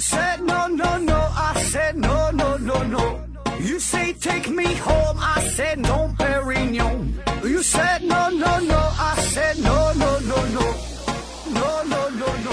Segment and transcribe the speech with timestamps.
[0.00, 3.20] Said no, no, no, I said no, no, no, no.
[3.60, 7.14] You say take me home, I said no, Perignon.
[7.42, 10.74] You said no, no, no, I said no, no, no, no.
[11.52, 12.52] No, no, no, no.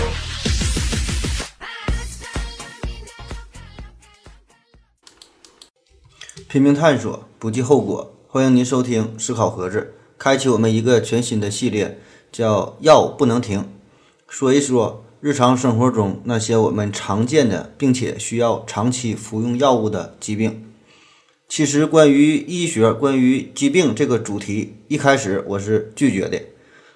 [6.49, 8.11] 拼命探索，不计后果。
[8.27, 11.99] 欢迎您收听思考盒子，开启我们一个全新的系列，
[12.31, 13.69] 叫“药不能停”，
[14.27, 20.63] 说一说日常生活中那些我们常见的，并且需要长期服用药物的疾病。
[21.49, 26.39] 其实，关于医学、关于疾病这个主题，一开始我是拒绝的。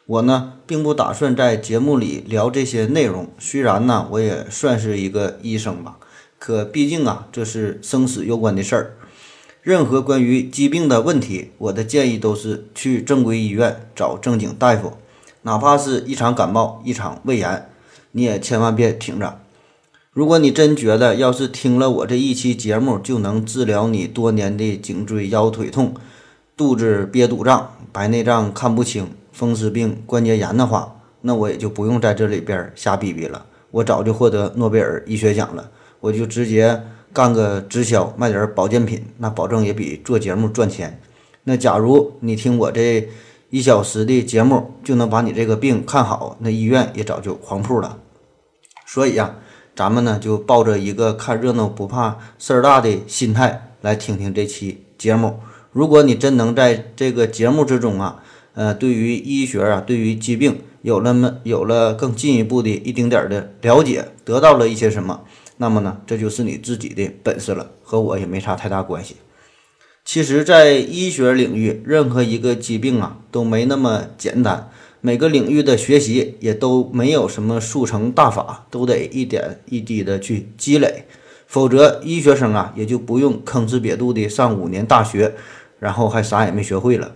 [0.05, 3.27] 我呢，并不打算在节目里聊这些内容。
[3.39, 5.97] 虽然呢，我也算是一个医生吧，
[6.38, 8.95] 可毕竟啊，这是生死攸关的事儿。
[9.63, 14.93] 任何关于疾病的问题，我的建议都是去正规医院找正经大夫，
[15.41, 17.67] 哪怕是一场感冒、一场胃炎，
[18.11, 19.39] 你也千万别挺着。
[20.11, 25.93] 如果你真觉得要是听了我这一期节目就能治疗你多年的颈椎腰腿痛、
[26.57, 33.45] 肚子憋堵胀、白内障看不清、风湿病、关节炎的话，那我也就不用在这里边瞎逼逼了。
[33.71, 36.81] 我早就获得诺贝尔医学奖了，我就直接
[37.13, 40.99] 干个直销，卖点保健品，那保证也比做节目赚钱。
[41.43, 43.07] 那假如你听我这
[43.50, 48.00] 一小时的节目就能把你这个病看好，那医院也早就黄铺了。
[48.86, 49.36] 所以呀。
[49.75, 55.39] 咱们呢就抱着一个看热闹不怕事儿大的心态来听听这期节目。
[55.72, 58.22] 如果你真能在这个节目之中啊，
[58.55, 65.22] 呃，对于医学啊，对于疾病有了么有了更进一步的一丁点儿的了解，得到了一些什么，
[65.55, 69.16] 那么呢，这就是你自己的本事了，和我也没啥太大关系。
[70.03, 74.69] 其实，在医学领域，任何一个疾病啊都没那么简单。
[75.02, 81.05] 每个领域的学习也都没有什么速成大法，都得一点一滴的去积累，
[81.48, 85.36] 否则医学生啊也就不用吭哧瘪肚的上五年大学，
[85.80, 87.14] 然后还啥也没学会了。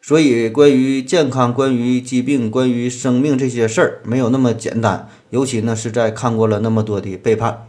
[0.00, 5.08] 所以，关于健康、关于疾病、关于生命这些事儿，没有那么简单。
[5.28, 7.66] 尤其呢是在看过了那么多的背叛。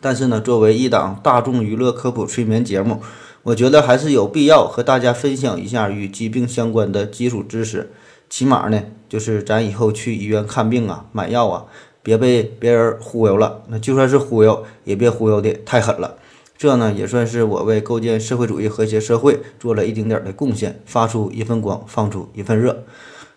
[0.00, 3.00] 但是呢，作为一档大众娱乐科普催眠节目，
[3.42, 7.90] 我觉得还是有必要和大家分享一下与疾病相关的基础知识。
[8.28, 11.64] 起码呢，就是咱以后去医院看病啊、买药啊，
[12.02, 13.62] 别被别人忽悠了。
[13.68, 16.16] 那就算是忽悠，也别忽悠的太狠了。
[16.56, 22.84] 这呢，也算是我为构建社会主义和谐社会做了一丁点的贡献，发出一份光，放出一份热。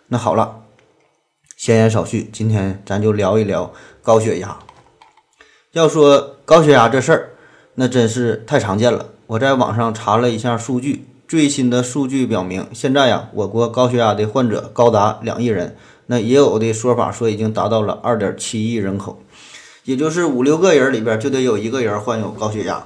[0.08, 0.60] 那好了，
[1.56, 3.72] 闲言少叙，今天咱就聊一聊
[4.02, 4.58] 高血压。
[5.72, 7.30] 要说高血压这事儿，
[7.76, 9.13] 那真是太常见了。
[9.26, 11.06] 我在网上查了一下数据。
[11.26, 15.74] 最新的数据表明，现在呀，我国高血压的患者高达两亿人。
[16.06, 19.22] 那也有的说法说已经达到了二点七亿人口，
[19.84, 22.84] 也就是五六个人里边就得有一个人患有高血压。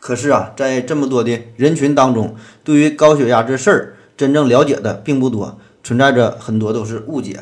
[0.00, 2.34] 可是啊，在这么多的人群当中，
[2.64, 7.40] 对于高血压这事儿真正了解的并不多，存在着很多都是误解。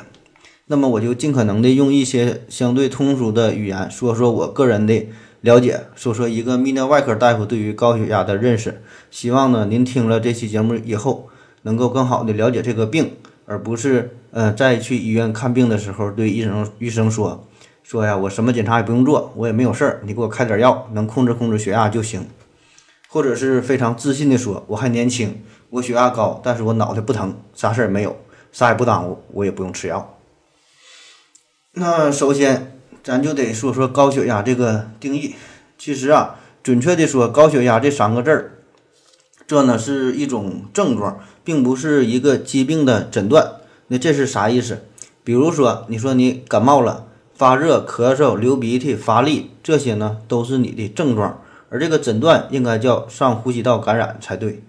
[0.66, 5.06] 那么我就尽可能的用一些相对通俗的语言说说我个人的。
[5.40, 11.30] 了解说说一个泌尿外科大夫对于高血压的认识，希望呢您听了这期节目以后，
[11.62, 17.48] 能够更好的了解这个病，而不是呃再去医院看病的时候对医生医生说
[17.82, 22.28] 说呀我什么检查也不用做，我也没有事儿，你给我开点药能控制控制血压就行，
[23.08, 28.14] 或者是非常自信的说我还年轻，我血压高，但是我脑袋不疼，啥事儿也没有，
[28.52, 30.18] 啥也不耽误，我也不用吃药。
[31.72, 32.76] 那首先。
[33.02, 35.34] 咱就得说说高血压这个定义。
[35.78, 38.52] 其实啊，准确的说，高血压这三个字儿，
[39.46, 43.52] 这呢是一种症状，并不是一个疾病的诊断。
[43.88, 44.82] 那这是啥意思？
[45.24, 54.62] 比如说，你说你感冒了，发热、咳嗽、流鼻涕、乏力，这些呢都是你的症状，而这个诊断应该叫上呼吸道感染才对。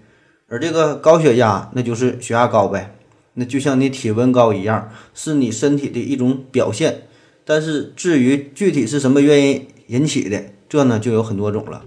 [0.48, 2.94] 而这个高血压，那就是血压高呗，
[3.34, 7.02] 那就像你体温高一样，是你身体的一种表现。
[7.44, 11.84] 但是至于具体是什么原因引起的，这呢就有很多种了。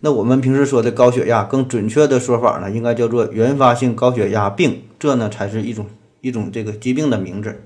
[0.00, 5.86] 那我们平时说的高血压，更准确的说法呢，应该叫做原发性高血压病，这呢才是一种
[6.20, 7.56] 一种这个疾病的名字。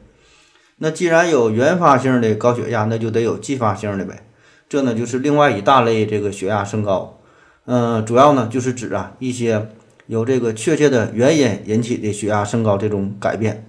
[0.78, 4.24] 那既然有原发性的高血压，那就得有继发性的呗。
[4.68, 7.18] 这呢就是另外一大类这个血压升高。
[7.66, 9.68] 嗯，主要呢就是指啊一些
[10.06, 13.66] 有这个确切的原因引起的血压升高这种改变。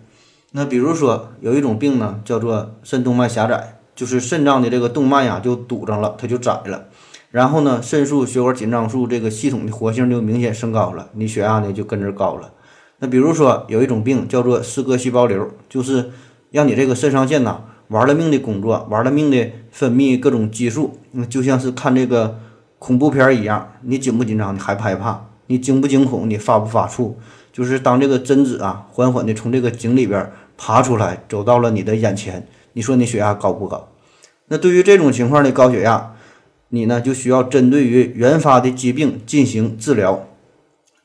[0.55, 6.85] 那比如说有一种病呢，叫做肾动脉狭窄，就是肾脏的这个动脉呀就堵上了，它就窄了，
[7.31, 12.51] 然后呢，肾素、血管紧张素这个系统的活性就明显升高了，你血压呢就跟着高了。
[13.00, 16.11] 那比如说有一种病叫做四个细胞瘤，就是
[16.51, 22.39] 让你这个肾上腺呐玩了命的工作，玩了命的分泌各种激素，那就像是看这个
[22.77, 24.53] 恐怖片一样，你紧不紧张？
[24.53, 25.25] 你害不害怕？
[25.47, 26.29] 你惊不惊恐？
[26.29, 27.13] 你发不发怵？
[27.51, 30.31] 就是当这个针子啊，缓缓地从这个井里边
[30.65, 33.89] 爬出来，走到了你的眼前，你说你血压高不高？
[34.48, 36.15] 那对于这种情况的高血压，
[36.69, 40.25] 你呢就需要针对于原发的疾病进行治疗，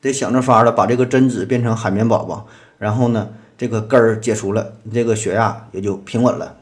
[0.00, 2.46] 得想着法儿的把这个针子变成海绵宝宝，
[2.78, 6.54] 然后呢，这个根儿解除了，你这个血压也就平稳了。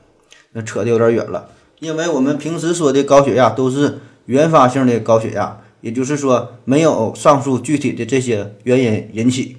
[0.52, 1.50] 那扯得有点远了，
[1.80, 9.55] 因为我们平时说的高血压都是原发性的高血压，也就是说没有上述具体的这些原因引起。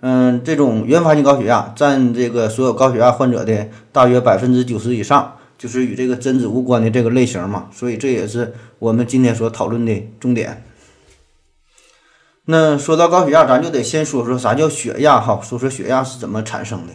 [0.00, 10.62] 嗯，这种原发性高血压占这个所有高血压患者的大约百分之九十以上，就是与这个真子无关的这个类型嘛，所以这也是我们今天所讨论的重点。
[12.44, 16.92] 那说到高血压，咱就得先说说啥叫血压哈，说说血压是怎么产生的。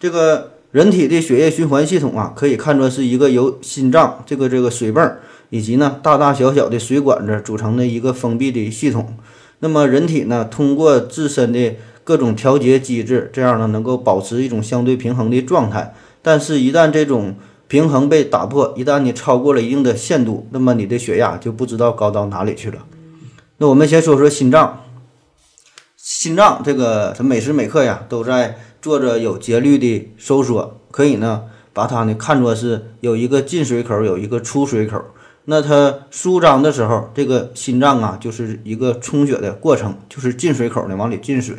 [0.00, 5.16] 这个人体的血液循环系统啊，可以看作是一个由心脏这个这个水泵
[5.50, 9.16] 以及呢大大小小的水管子组成的一个封闭的系统。
[9.60, 11.76] 那么人体呢，通过自身的
[12.06, 15.92] 各种调节机制，这样呢能够保持一种相对平衡的状态。
[16.22, 17.34] 但是，一旦这种
[17.66, 22.86] 平衡被打破，一旦你超过了一定的限度，那么你的血压就不知道高到哪里去了。
[23.58, 24.84] 那我们先说说心脏，
[25.96, 31.42] 心脏这个它每时每刻呀都在做着有节律的收缩，可以呢
[31.72, 35.02] 把它呢看作是有一个进水口，有一个出水口。
[35.46, 41.56] 那它舒张的时候，这个心脏啊就是一个充血的过程，就是进水口呢往里进水。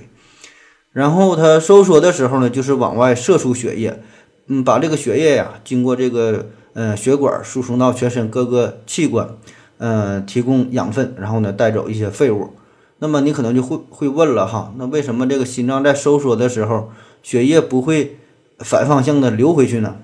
[0.98, 4.02] 然后它收缩的时候呢，就是往外射出血液，
[4.48, 9.30] 嗯，把这个血液呀，经过这个呃血管输送到全身各个器官，
[9.78, 12.50] 呃，提供养分，然后呢带走一些废物。
[12.98, 16.90] 那么你可能就会会问了哈，那为什么这个心脏在收缩的时候，
[17.22, 18.18] 血液不会
[18.58, 19.98] 反方向的流回去呢？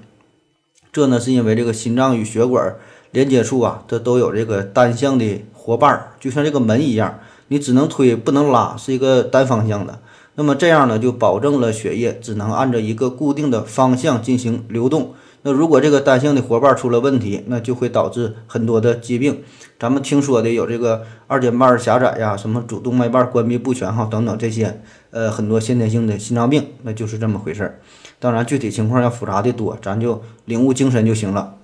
[0.92, 2.76] 这呢是因为这个心脏与血管
[3.10, 9.98] 连接处啊，它都有这个单向的活瓣儿，就像这个门一样，你只能推不能拉，是一个单方向的。
[10.36, 15.14] 那么这样呢，就保证了血液只能按照一个固定的方向进行流动。
[15.44, 19.44] 那如果这个单向的活瓣出了问题，那就会导致很多的疾病。
[19.80, 24.82] 咱们听说的有这个二尖瓣狭窄呀，什么主动脉瓣关闭不全哈等等这些，
[25.12, 27.80] 呃，很多先天性的心脏病，那就是这么回事儿。
[28.20, 31.56] 当然，具体情况要复杂的多，咱就领悟精神就行了。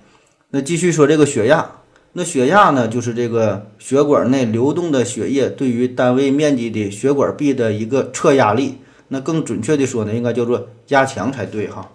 [0.50, 1.79] 那继续说这个血压。
[2.12, 8.78] 那血压呢，就是这个血管内流动的血液对于单位面积的血管壁的一个测压力。
[9.12, 11.90] 那更准确的说呢，应该叫做压强才对哈。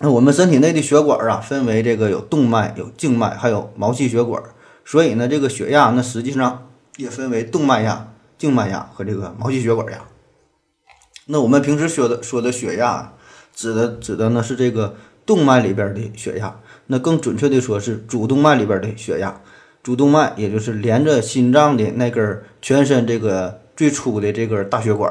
[0.00, 4.42] 那我们身体内的血管啊，分为这个有动脉、有静脉，还有毛细血管。
[4.84, 10.02] 所以呢，这个血压那实际上也分为动脉压、静脉压和这个毛细血管压。
[11.26, 13.12] 那我们平时说的说的血压，
[13.54, 14.96] 指的指的呢是这个
[15.30, 16.60] 动脉里边的血压。
[16.88, 19.40] 那更准确的说是主动脉里边的血压，
[19.80, 25.08] 主动脉也就是连着心脏的那根全身这个最粗的这根大血管，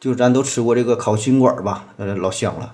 [0.00, 2.72] 就咱都吃过这个烤心管吧，呃，老香了。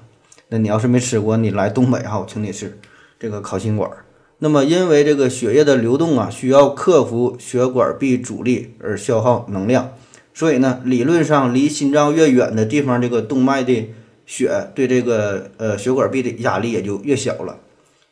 [0.49, 2.79] 那你要是没吃过，你来东北哈，我请你吃
[3.19, 3.91] 这个烤心管。
[4.39, 9.93] 那么因为这个血液的流动啊，需要克服血管壁阻力而消耗能量，
[10.33, 13.91] 所以呢，理论上离心脏越远的地方，这个动脉的
[14.31, 17.59] 血对这个呃血管壁的压力也就越小了。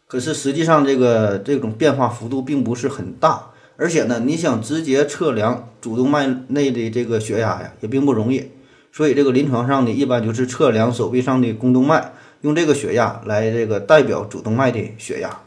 [0.09, 8.51] 可是实际上，这个这种变化幅度并不是很大，而且呢，你想直接测量主动脉内的这个血压呀，也并不容易。
[8.91, 15.43] 所以这个临床上呢，一般就是测量手臂上的肱动脉，用这个血压来这个代表主动脉的血压。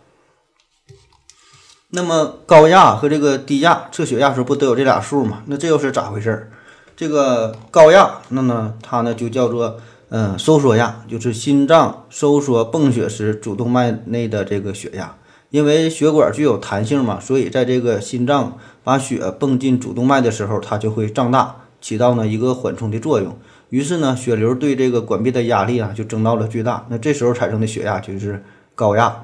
[1.89, 5.43] 那么高压和这个低压测血压时候不都有这俩数吗？
[5.47, 6.49] 那这又是咋回事儿？
[6.95, 9.81] 这个高压，那么它呢就叫做。
[10.13, 15.15] 嗯，收缩压就是心脏收缩泵血时主动脉内的这个血压，
[15.51, 23.37] 因为血管具有弹性嘛，所以在这个心脏把血泵进主动脉的时候，它就会胀大，起到呢一个缓冲的作用。
[23.69, 26.85] 于是呢，血流对这个管壁的压力啊就增到了最大。
[26.89, 28.43] 那这时候产生的血压就是
[28.75, 29.23] 高压。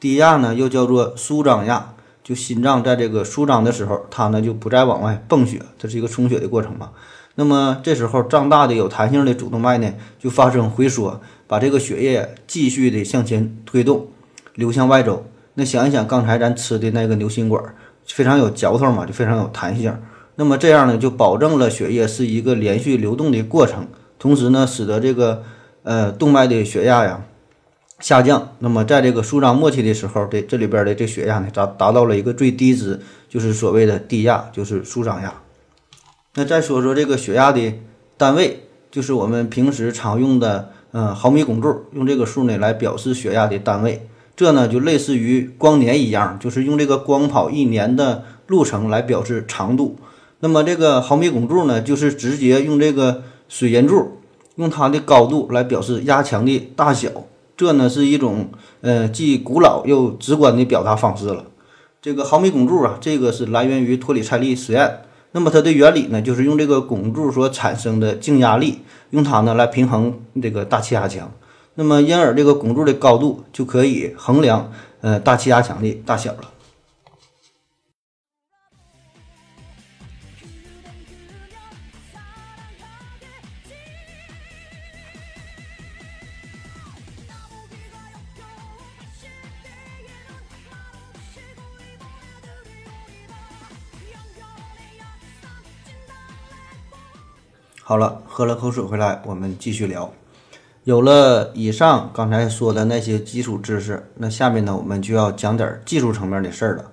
[0.00, 1.92] 低压呢又叫做舒张压，
[2.24, 6.92] 就心脏在这个舒张的时候，它呢就不再往外泵血，这是一个充血的过程嘛。
[7.34, 14.08] 那么这时候胀大的有弹性的主动脉呢，就发生回缩，把这个血液继续的向前推动，
[14.54, 15.24] 流向外走。
[15.54, 17.62] 那想一想，刚才咱吃的那个牛心管
[18.06, 19.94] 非常有嚼头嘛，就非常有弹性。
[20.36, 23.86] 那么这样呢，就保证了血液是一个连续流动的过程，
[24.18, 25.42] 同时呢，使得这个
[25.82, 27.22] 呃动脉的血压呀
[28.00, 28.52] 下降。
[28.58, 35.32] 那么在这个舒张末期的时候，这这里边的这血压呢达达到了一个最低值，就是所谓的低压，就是舒张压。
[36.34, 37.74] 那再说说这个血压的
[38.16, 38.60] 单位，
[38.90, 44.08] 就是我们平时常用的嗯毫米汞柱，用这个数呢来表示血压的单位。
[44.34, 49.98] 这呢就类似于光年一样，就是用这个光跑一年的路程来表示长度。
[50.40, 54.18] 那么这个毫米汞柱呢，就是直接用这个水银柱，
[54.56, 57.10] 用它的高度来表示压强的大小。
[57.58, 58.48] 这呢是一种
[58.80, 61.44] 呃既古老又直观的表达方式了。
[62.00, 65.00] 这个毫米汞柱啊，这个是来源于托里蔡利实验。
[65.32, 71.30] 那么它的原理呢，就是用这个拱柱所产生的静压力，用它呢来平衡这个大气压强。
[71.74, 74.70] 那么因而这个拱柱的高度就可以衡量
[75.00, 76.51] 呃大气压强的大小了。
[97.84, 100.12] 好了，喝了口水回来，我们继续聊。
[100.84, 106.84] 有了以上刚才说的那些基础知识，那下面呢，我们就要讲点技术层面的事儿了。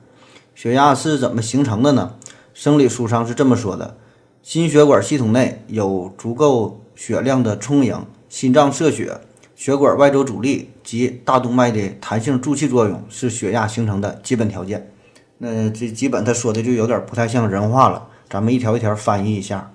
[0.56, 2.16] 血压是怎么形成的呢？
[2.56, 3.98] 生理书上是这么说的：
[4.42, 9.16] 心血管系统内有足够血量的充盈，心脏射血，
[9.56, 14.92] 血管外周阻力及大动脉的弹性助气作用是血压形成的基本条件。
[15.38, 19.72] 那这基本他说的就有点不太像人话了，咱们一条一条翻译一下。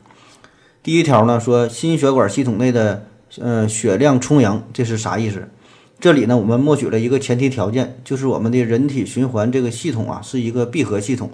[0.84, 3.06] 第一条呢，说心血管系统内的
[3.40, 5.48] 呃血量充盈，这是啥意思？
[5.98, 11.30] 这里呢，我们默许了一个前提条件，就是我们的人体循环这个系统啊是一个闭合系统。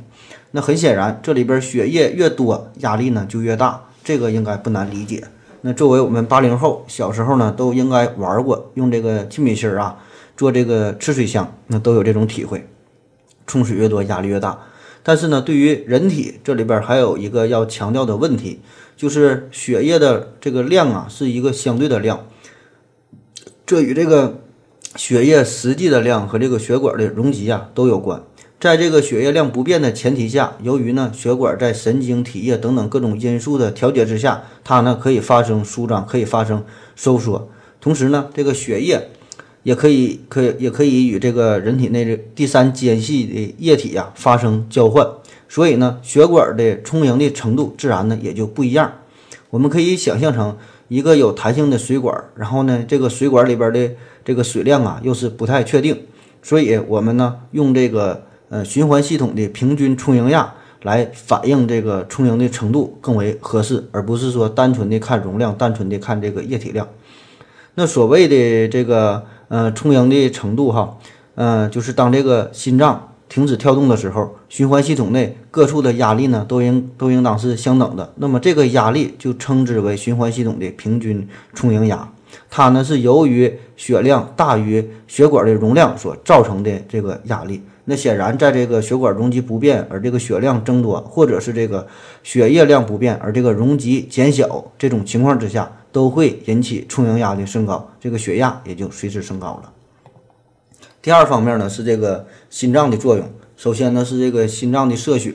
[0.53, 5.25] 那很显然，这里边血液越多，压力呢就越大，这个应该不难理解。
[5.63, 9.99] 那作为我们八零后，小时候呢都应该玩过，用这个气米芯啊
[10.37, 12.65] 做这个吃水箱，那都有这种体会。
[13.49, 14.57] 冲水越多，压力越大。
[15.03, 18.61] 但是呢，对于人体这里边还有一个要强调的问题。
[19.01, 22.27] 就是血液的这个量啊，是一个相对的量，
[23.65, 24.43] 这与这个
[24.95, 28.23] 血液实际的量和这个血管的容积啊都有关。
[28.61, 36.63] 在这个血液量不变的前提下，由于呢血管在神经、体液等等各种因素的调节之下，它呢可以发生舒张，可以发生
[36.95, 37.49] 收缩。
[37.81, 39.09] 同时呢，这个血液
[39.63, 45.07] 也可以可以也可以与这个人体内的第三间隙的液体呀发生交换。
[45.51, 48.93] 所以呢，血管的充盈的程度自然呢也就不一样。
[49.51, 53.91] 我们可以想象成一个有弹性的水管，然后呢，这个水管里边的
[54.25, 56.05] 这个水量啊又是不太确定，
[56.41, 66.87] 所以我们呢用这个呃循环系统的平均充盈压来反映这个充盈的程度更为合适，而不是说单纯的看容量，单纯的看这个液体量。
[67.75, 70.97] 那所谓的这个呃充盈的程度哈，
[71.35, 73.09] 嗯，就是当这个心脏。
[73.31, 78.13] 停止跳动的时候，循环系统内各处的压力呢，都应都应当是相等的。
[78.17, 82.07] 那么这个压力就称之为循环系统的平均充盈压。
[82.51, 87.63] 它呢是由于血量大于血管的容量所造成的这个压力。
[87.85, 91.87] 那显然，在这个血管容积不变而这个血量增多，或者是这个
[92.25, 99.73] 血液量不变而这个容积减小这种情况之下，都会引起充盈压的升高，这个血压也就随之升高了。
[101.03, 103.27] 第二方面呢是这个心脏的作用。
[103.57, 105.35] 首先呢是这个心脏的射血，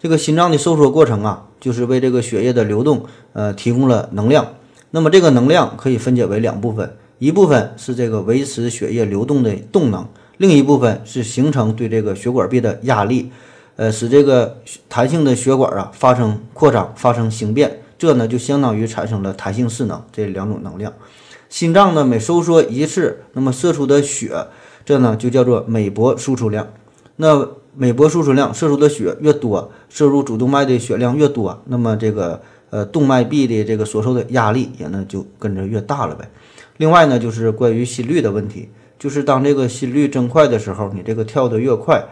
[0.00, 4.54] 这个心脏的收缩过程啊，就是为这个血液的流动呃提供了能量。
[4.90, 10.06] 那么这个能量可以分解为两部分，一部分是这个维持血液流动的动能，
[10.38, 13.30] 另一部分是形成对这个血管壁的压力，
[13.76, 14.58] 呃使这个
[14.88, 17.80] 弹性的血管啊发生扩张、发生形变。
[17.98, 20.92] 这呢就相当于产生了弹性势能这两种能量。
[21.48, 24.46] 心脏呢每收缩一次，那么射出的血。
[24.86, 26.66] 这呢就叫做每搏输出量，
[27.16, 32.40] 那每搏输出量射出的血越多，摄入主动脉的血量越多，那么这个
[32.70, 36.30] 呃动脉壁的这个所受的压力也呢就跟着越大了呗。
[36.76, 42.06] 另外呢就是关于心率的问题，就是当这个心率增快的时候，你这个跳得越快。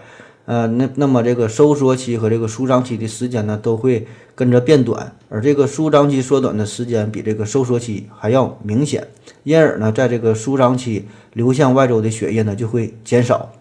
[0.47, 9.09] 呃，那那么这个收缩期和这个舒张期的时间呢，都会跟着变短，而这个舒张期缩短的时间比这个收缩期还要明显，
[9.45, 13.53] 因而呢，在这个舒张期流向外周的血液呢就会减少，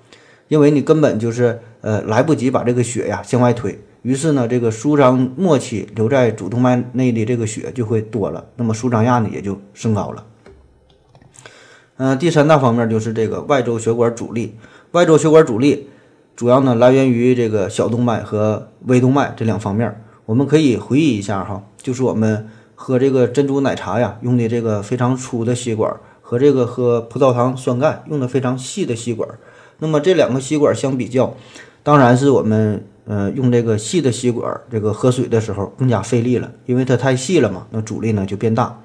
[0.48, 10.26] 因为你根本就是呃来不及把这个血呀向外推，于是呢，这个舒张末期留在主动脉内的这个血就会多了，那么舒张压呢也就升高了。
[11.98, 14.56] 嗯，第三大方面就是这个外周血管阻力，
[14.92, 15.90] 外周血管阻力。
[16.36, 20.04] 主要呢来源于这个小动脉和微动脉这两方面。
[20.26, 25.96] 我们可以回忆一下哈，就是我们喝这个珍珠奶茶呀，用的这个非常粗的吸管，
[26.34, 29.30] 和这个喝葡萄糖酸钙用的非常细的吸管。
[29.78, 31.36] 那么这两个吸管相比较，
[31.84, 38.80] 当然是我们呃用这个细的吸管，这个喝水的时候更加费力了，因为它太细了嘛，那阻力呢就变大。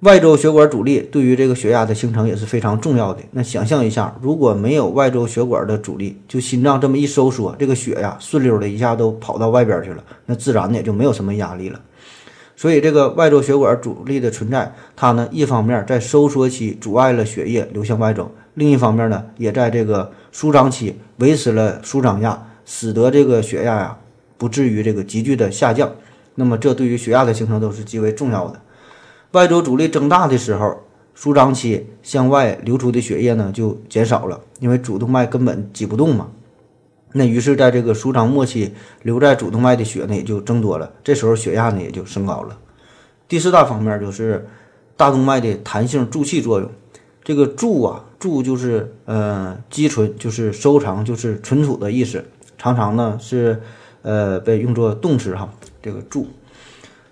[0.00, 3.20] 外周血管阻力对于这个血压的形成也是非常重要的。
[3.32, 11.80] 那想象一下，如果没有外周血管的阻力，就心脏这么一收缩，这个血呀顺溜的一下都跑到外边去了，那自然的也就没有什么压力了。
[12.64, 23.98] 所以这个外周血管阻力的存在，它呢一方面在收缩期阻碍了血液流向外周，另一方面呢也在这个舒张期维持了舒张压，使得这个血压呀
[24.38, 25.92] 不至于这个急剧的下降。
[26.36, 28.58] 那么这对于血压的形成都是极为重要的。
[29.32, 30.74] 外周阻力增大的时候，
[31.14, 36.28] 舒张期向外流出的血液呢就减少了，因为主动脉根本挤不动嘛。
[37.16, 42.58] 那于是，在这个舒张末期，留在主动脉的血呢也就增多了，这时候血压呢也就升高了。
[43.28, 44.46] 第四大方面就是
[44.96, 46.68] 大动脉的弹性助气作用。
[47.22, 52.24] 这个助啊，助就是呃积存，就是收藏，就是存储的意思，
[52.58, 53.62] 常常呢是
[54.02, 55.48] 呃被用作动词哈。
[55.80, 56.26] 这个助，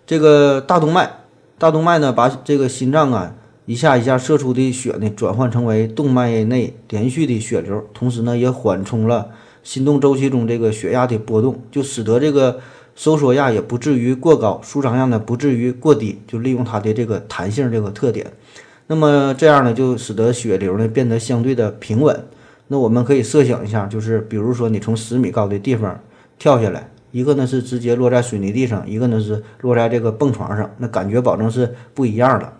[0.05, 1.11] 这个大动脉。
[1.59, 3.35] 大动脉呢，把这个心脏啊
[3.67, 9.31] 一下一下射出的血呢，转换成为动脉内连续的血流，同时呢，也缓冲了
[9.63, 12.61] 心动周期中这个血压的波动，就使得这个
[12.95, 18.33] 收缩压也不至于过高，舒张压呢不至于过低，就利用它的这个弹性这个特点。
[18.89, 22.25] 那么这样呢，就使得血流呢变得相对的平稳。
[22.69, 26.01] 那我们可以设想一下，就是比如说你从十米高的地方
[26.39, 26.89] 跳下来。
[27.11, 32.51] 一个呢是直接落在水泥地上，一个呢是落在这个蹦床上，那感觉保证是不一样的。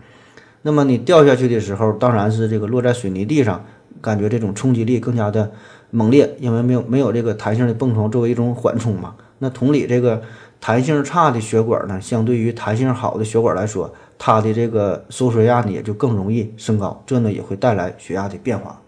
[0.61, 3.65] 那么你掉下去的时候，当然是这个落在水泥地上，
[4.03, 5.51] 感觉这种冲击力更加的
[5.93, 9.15] 猛烈，因为没有没有这个弹性的蹦床作为一种缓冲嘛。
[9.39, 10.23] 那同理，这个
[10.59, 18.81] 弹性差的血管呢，相对于弹性好的血管来说，它的这个收缩压呢也就更容易升高，这呢也会带来血压的变化。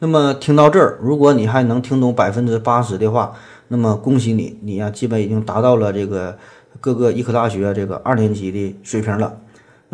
[0.00, 3.34] 那么听到这儿，如果你还能听懂百分之八十的话，
[3.68, 6.36] 那么恭喜你，你呀基本已经达到了这个
[6.80, 9.38] 各个医科大学这个二年级的水平了。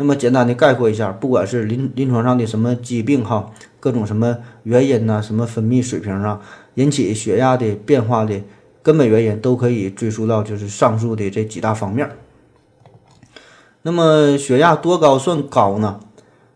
[0.01, 6.39] 那么简单的概括一下，不管是临临床上的什么疾病哈，各种什么原因呐，什么分泌水平啊，
[6.75, 8.41] 引起血压的变化的
[8.81, 12.09] 根本原因，都可以追溯到就是上述的这几大方面。
[13.81, 15.99] 那么血压多高算高呢？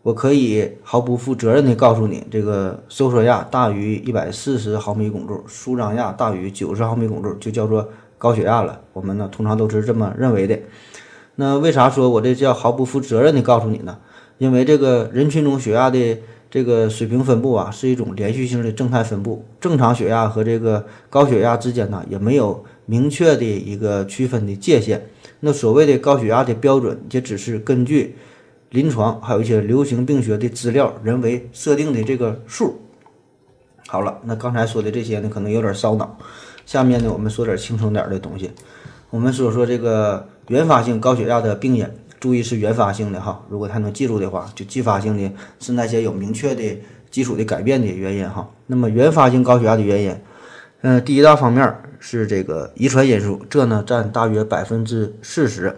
[0.03, 8.79] 我可以毫不负责任的告诉你，这个收缩压大于一百四十毫米汞柱，舒张压大于九十毫米汞柱，就叫做高血压了。
[8.93, 10.57] 我们呢通常都是这么认为的。
[11.35, 13.97] 那为啥说我这叫毫不负责任的告诉你呢？
[14.37, 16.19] 因为这个人群中血压的
[16.49, 19.45] 这个水平分布啊，是一种连续性的正态分布。
[19.59, 25.09] 正常血压和这个高血压之间呢，也没有明确的一个区分的界限。
[25.39, 28.15] 那所谓的高血压的标准，也只是根据。
[28.69, 32.81] 临床还有一些流行病学的资料，人为设定的这个数。
[33.85, 36.17] 好了，那刚才说的这些呢，可能有点烧脑。
[36.65, 38.49] 下面呢，我们说点轻松点的东西。
[39.11, 41.87] 我们说说这个原发性高血压的病因，
[42.19, 43.43] 注意是原发性的哈。
[43.49, 48.49] 如果他能记住的话，就继发性的是那些有明确的基础的改变的原因哈。
[48.67, 50.15] 那么原发性高血压的原因，
[50.81, 55.75] 嗯，第一大方面是这个遗传因素，这呢占大约百分之四十。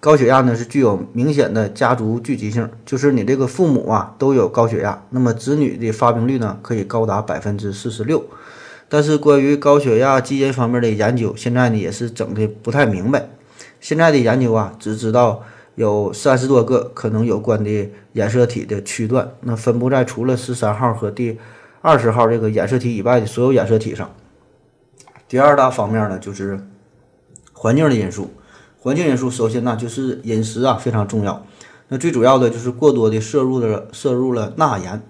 [0.00, 8.24] 高血压呢是具有明显的家族聚集性，就是你这个父母啊都有高血压，那么子女的发病率呢可以高达百分之四十六。
[8.88, 13.28] 但是关于高血压基因方面的研究，现在呢也是整的不太明白。
[13.82, 15.42] 现在的研究啊只知道
[15.74, 21.36] 有三十多个可能有关的染色体的区段，那分布在除了十三号和第
[21.80, 24.08] 二十号这个染色体以外的所有染色体上。
[25.28, 26.64] 第二大方面呢就是
[27.52, 28.30] 环境的因素。
[28.78, 31.44] 环境因素，首先呢就是饮食啊非常重要。
[31.88, 35.02] 那最主要的就是过多的摄入了摄入了钠盐。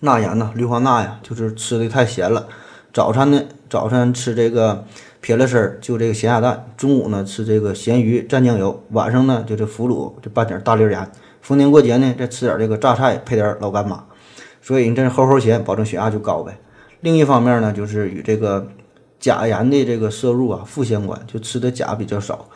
[0.00, 2.48] 钠盐呢，氯化钠呀，就是吃的太咸了。
[2.92, 4.84] 早餐呢，早餐吃这个
[5.20, 6.66] 撇了丝儿，就这个咸鸭蛋。
[6.76, 8.82] 中午呢吃这个咸鱼蘸酱油。
[8.90, 11.10] 晚上呢就这腐乳，就拌点大粒盐。
[11.40, 14.04] 逢年过节呢再吃点这个榨菜，配点老干妈。
[14.62, 16.58] 所以你这齁齁咸，保证血压就高呗。
[17.00, 18.66] 另一方面呢，就是与这个。
[19.20, 22.48] 钾盐的这个摄入啊，负相关，就吃的钾比较少。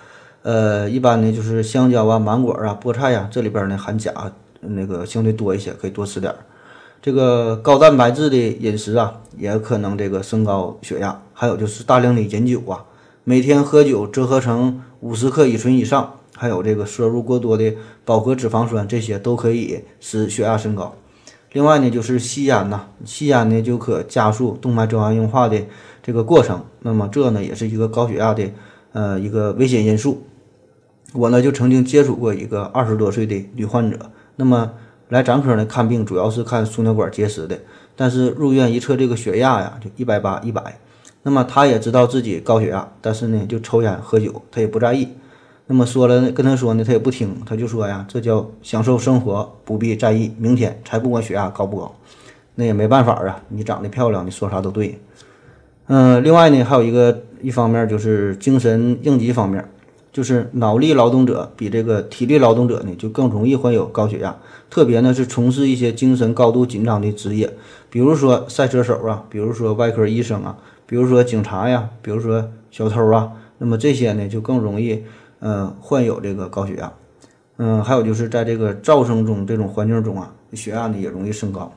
[0.43, 4.13] 呃，一般呢就是香蕉啊、芒果啊、菠菜呀，这里边呢含钾
[4.61, 6.39] 那个相对多一些，可以多吃点儿。
[7.03, 11.21] 这个高蛋白质的饮食啊，也可能这个升高血压。
[11.33, 12.85] 还有就是大量的饮酒啊，
[13.25, 20.95] 每天喝酒折合成五十克乙醇以上，还有这个摄入过多的饱和脂肪酸，这些都可以使血压升高。
[21.51, 25.61] 另外呢，就是吸烟呐，吸烟呢就可加速动脉粥样硬化的。
[26.05, 28.49] 这个过程，那么这呢也是一个高血压的
[28.93, 30.23] 呃一个危险因素。
[31.13, 33.99] 我呢就曾经接触过一个二十多岁的女患者，
[34.37, 34.73] 那么
[35.13, 37.55] 来咱科呢看病主要是看输尿管结石的，
[37.95, 40.79] 但是入院一测这个血压呀就一百八一百，
[41.23, 45.07] 那么他也知道自己高血压，但是呢就抽烟喝酒，他也不在意。
[45.67, 51.95] 那么说了跟他说呢，他也不听，他就说呀，这叫享受生活，不必在意明天，才不管血压高不高。
[52.55, 54.99] 那也没办法啊，你长得漂亮，你说啥都对。
[55.89, 59.63] 嗯，另外呢，还有一个一方面就是精神应激方面，
[60.13, 64.37] 就是脑力劳动者比这个体力劳动者呢就更容易患有高血压，
[64.69, 67.51] 特别呢是从事一些精神高度紧张的职业，
[67.89, 75.03] 比如说赛车手啊，比如说外科医生啊，比如说警察呀，比如说小偷啊，那么这些呢就更容易
[75.41, 76.93] 呃患有这个高血压。
[77.57, 81.73] 嗯，还有就是在这个噪声中这种环境中啊，血压呢也容易升高。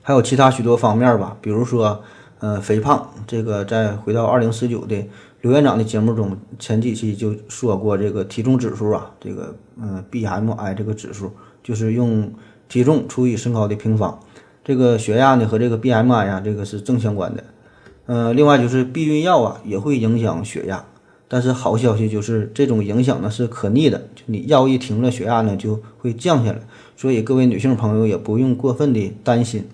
[0.00, 2.02] 还有其他许多方面吧，比如说。
[2.42, 5.06] 呃，肥胖这个，再回到二零四九的
[5.42, 12.30] 刘院长的节目中，前几期就说过这个体重指数啊，这个嗯 BMI 这个指数就是用
[12.68, 14.20] 体重除以身高的平方。
[14.62, 17.42] 这个血压呢和这个 BMI 啊，这个是正相关的。
[18.04, 20.84] 呃，另外就是避孕药啊也会影响血压，
[21.26, 26.60] 但是好消息就是这种影响呢是可逆的，就你药一停了，血压呢就会降下来，
[26.98, 29.66] 所以各位女性朋友也不用过分的担心。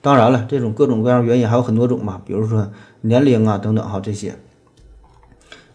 [0.00, 4.36] 当然了，这种各种各样原因还有很多种嘛，比如说年龄啊等等哈这些。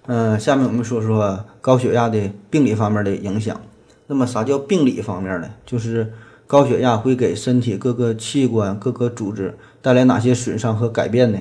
[0.07, 3.59] 嗯，下面我们说说高血压的病理方面的影响。
[4.07, 5.49] 那么啥叫病理方面呢？
[5.65, 6.11] 就是
[6.45, 11.39] 高血压会给身体各个器官、各个组织带来哪些损伤和改变呢？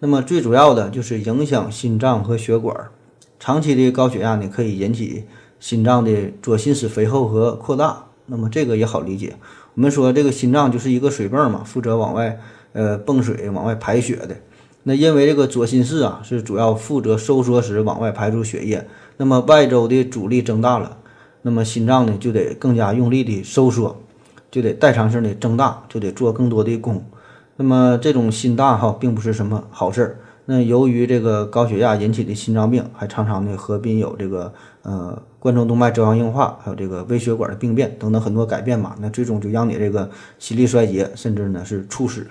[0.00, 2.76] 那么最主要的就是影响心脏和血管。
[3.40, 5.24] 长期的高血压呢，可以引起
[5.58, 8.04] 心脏的左心室肥厚和扩大。
[8.26, 9.34] 那么这个也好理解。
[9.74, 12.38] 我们说这个心脏就是一个水泵嘛，负责往外
[12.74, 14.36] 呃泵水、往外排血的。
[14.84, 20.96] 那因为这个左心室啊是主要负责收缩时往外排出血液，那么外周的阻力增大了，
[21.42, 23.96] 那么心脏呢就得更加用力的收缩，
[24.50, 27.04] 就得代偿性的增大，就得做更多的功。
[27.56, 30.18] 那么这种心大哈并不是什么好事儿。
[30.44, 35.22] 那由于这个高血压引起的心脏病，还常常的合并有这个呃。
[35.42, 42.24] 冠状动脉粥样硬化，还有这个微血管的病变等等很多改变嘛，那最终就让你这个心力衰竭，甚至呢是猝死。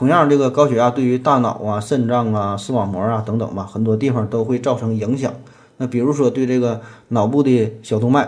[0.00, 5.30] 同样，这个高血压对于大脑啊、肾脏啊、视网膜啊等等吧，很多地方都会造成影响。
[5.76, 8.26] 那比如说对这个脑部的小动脉，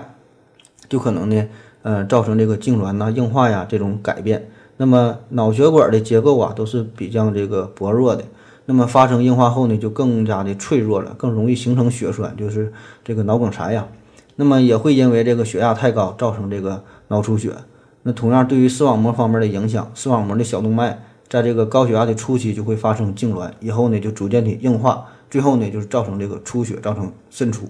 [0.90, 1.48] 就可能呢，
[1.80, 4.50] 呃，造成这个痉挛呐、硬化呀这种改变。
[4.76, 8.22] 那么脑血管的结构啊都是比较这个薄弱的。
[8.66, 12.70] 那么发生硬化后呢，就更加的脆弱了，更容易形成血栓，就是
[13.02, 13.88] 这个脑梗塞呀。
[14.36, 17.54] 那么也会因为这个血压太高造成这个脑出血。
[18.02, 27.66] 那同样对于视网膜方面的影响，视网膜的小动脉在这个高血压的初期就会发生痉挛，以后呢就逐渐的硬化，最后呢就是造成这个出血，造成渗出。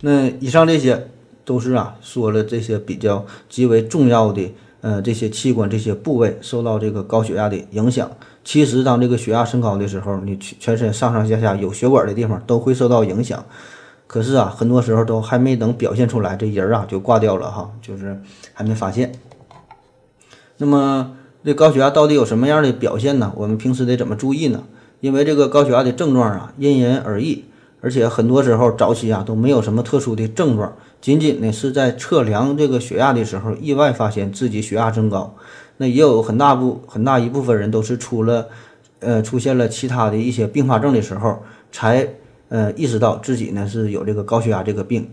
[0.00, 1.10] 那以上这些
[1.44, 8.10] 都是啊说了这些比较极为重要的呃这些器官这些部位受到这个高血压的影响。
[8.42, 13.44] 其实当这个血压升高的时候，你全全身上上下下有血管的地方都会受到影响。
[14.06, 18.18] 可是啊，很多时候都还没等表现出来，这人啊就挂掉了哈，就是
[18.54, 19.12] 还没发现。
[20.56, 21.17] 那么
[21.48, 23.32] 这高血压到底有什么样的表现呢？
[23.34, 24.64] 我们平时得怎么注意呢？
[25.00, 27.46] 因为这个高血压的症状啊因人而异，
[27.80, 35.34] 而且很多时候早期啊都没有什么特殊的症状，仅仅呢是在测量这个血压的时候意外发现自己血压增高。
[35.78, 38.48] 那也有很大部很大一部分人都是出了
[39.00, 41.38] 呃出现了其他的一些并发症的时候
[41.72, 42.06] 才。
[42.50, 45.10] 呃，意识到自己呢是有这个高血压这个病，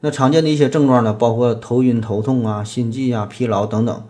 [0.00, 4.02] 那常见的一些症状呢，包括头晕、头痛啊、心悸啊、疲劳等等。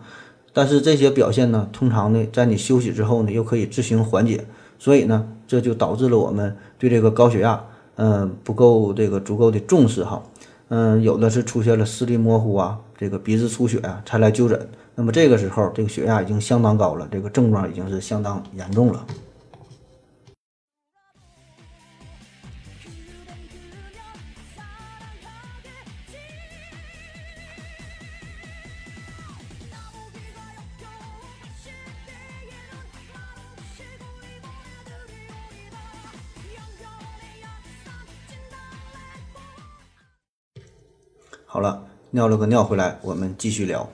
[0.53, 4.45] 但是这些表现呢，通常呢，在你休息之后呢，又可以自行缓解。
[4.77, 7.63] 所以呢，这就导致了我们对这个高血压，
[7.97, 10.23] 嗯，不够这个足够的重视哈。
[10.69, 14.67] 嗯，有的是出现了视力模糊啊，这个鼻子出血啊，才来就诊。
[14.95, 19.05] 那么这个时候，这个血压已经相当高了，这个症状已经是相当严重了。
[41.53, 43.89] 好了，尿了个尿回来，我们继续聊。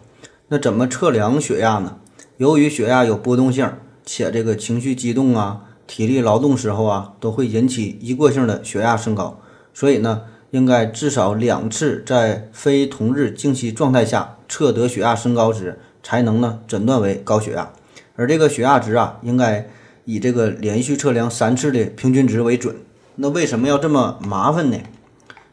[0.50, 1.98] 那怎么测量血压呢？
[2.38, 3.68] 由于血压有波动性，
[4.06, 9.40] 且这个情绪激动啊、体力劳动时候啊，都会引起一过性的血压升高，
[9.74, 17.74] 所以呢，应该至少两次在非同日静息状态下测得血压升高时，才能呢诊断为高血压。
[18.16, 19.68] 而这个血压值啊，应该
[20.06, 22.76] 以这个连续测量三次的平均值为准。
[23.16, 24.78] 那为什么要这么麻烦呢？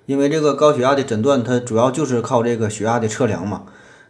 [0.07, 3.63] 因为这个高血压的诊断，它主要就是靠这个血压的测量嘛。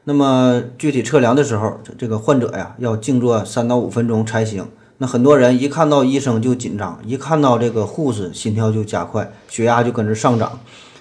[0.04, 4.66] 那么具体测量的时候，这个患者呀要静坐三到五分钟才行。
[4.98, 10.58] 那很多人一看到医生就紧张，一看到这个护士心跳就加快，血压就跟着上涨。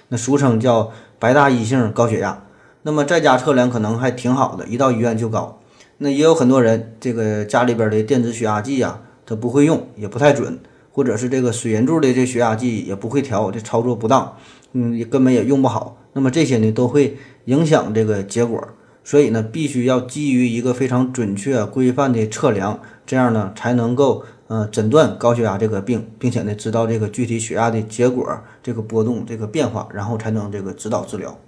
[0.08, 2.42] 那俗称叫白大一性高血压。
[2.82, 5.60] 那么在家测量可能还挺好的，一到医院就高。
[5.98, 10.58] 那也有很多人，这个家里边的电子血压计呀，他不会用，也不太准，
[10.92, 14.36] 或者是这个水银柱的这血压计也不会调，这操作不当，
[14.74, 15.96] 嗯，也根本也用不好。
[16.12, 18.62] 那么这些呢，都会影响这个结果。
[19.06, 28.26] 所以呢，必须要基于一个非常准确、规范的测量，这样呢才能够呃诊断高血压这个病，并且呢知道这个具体血压的结果、
[28.62, 31.38] 这个波动、这个变化，然后才能这个指导治疗。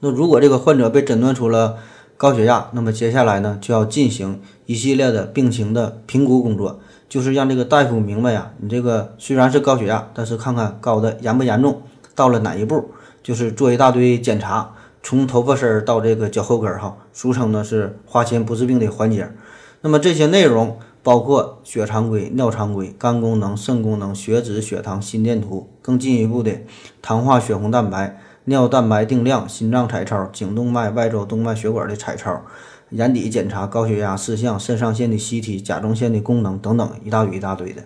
[0.00, 1.78] 那如果这个患者被诊断出了
[2.18, 11.80] 高血压，那么接下来呢就要进行一系列的病情的评估工作，就是让这个大夫明白呀，你这个虽然是高血压，但是看看高的严不严重，
[12.14, 12.90] 到了哪一步，
[13.22, 14.74] 就是做一大堆检查。
[15.04, 19.32] 从头发丝儿到这个脚后跟儿，哈，俗称呢是花钱不治病的环节。
[19.80, 26.52] 那么这些内容包括血常规、尿常规、肝功能、肾功能、血脂、血糖、心电图，更进一步的
[27.02, 32.40] 糖化血红蛋白、尿蛋白定量、心脏彩超、颈动脉、外周动脉血管的彩超、
[32.90, 37.82] 眼底检查、高血压视像、肾上腺的 CT、甲状腺的功能等等，一大堆一大堆的。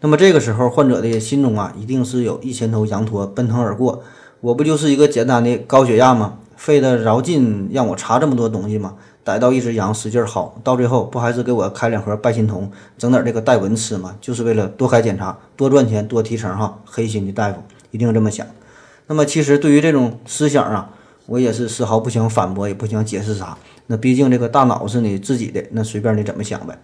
[0.00, 4.02] 那么这个时候，患者的心中啊，一定是有一千头羊驼奔腾而过。
[4.40, 6.38] 我不就是一个简单的高血压吗？
[6.56, 8.94] 费得饶劲让我查这么多东西吗？
[9.24, 14.14] 逮到一只羊使劲薅，到最后不还是给我开两盒拜心酮，整点这个带纹吃吗？
[14.20, 16.78] 就是为了多开检查，多赚钱，多提成哈！
[16.84, 17.58] 黑心的大夫
[17.90, 18.46] 一定这么想。
[19.08, 20.90] 那么其实对于这种思想啊，
[21.26, 23.58] 我也是丝毫不想反驳，也不想解释啥。
[23.88, 26.78] 那毕竟这个大脑是你自己的，那随便你怎么想呗。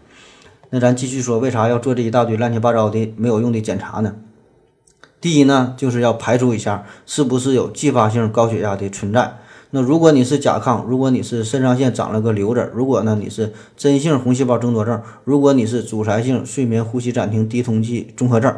[0.74, 4.16] 那咱继续说，为啥要做这一大堆乱七八糟的没有用的检查呢？
[5.20, 9.37] 第一呢，就是要排除一下是不是有继发性高血压的存在。
[9.70, 18.52] 那如果你是甲亢，如果你是肾上腺长了个瘤子，如果呢你是真性红细胞增多症，如果你是阻塞性睡眠呼吸暂停低通气综合症，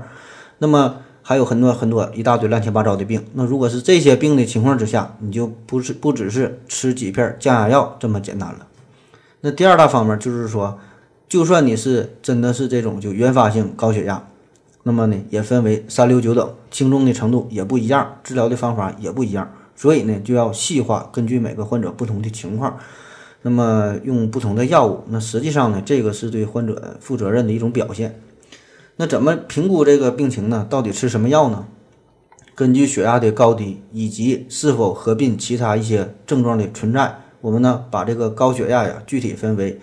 [0.56, 3.22] 那么还有很多很多一大堆乱七八糟的病。
[3.34, 8.66] 那如果是这些病的情况之下，你就不是不只是吃几片降压药这么简单了。
[9.42, 10.78] 那第二大方面就是说，
[11.28, 14.28] 就算你是真的是这种就原发性高血压，
[14.84, 19.52] 那么呢也分为三六九等，轻重的程度也不一样，治疗的方法也不一样。
[19.74, 22.78] 所以呢，就要细化，根据每个患者不同的情况，
[23.42, 25.04] 那么用不同的药物。
[25.08, 28.18] 那实际上呢，这个是对患者负责任的一种表现。
[28.96, 30.66] 那怎么评估这个病情呢？
[30.70, 31.66] 到底吃什么药呢？
[32.54, 39.78] 根据血压的高低以及是否合并其他一些症状的存在，我们呢把这个高血压呀具体分为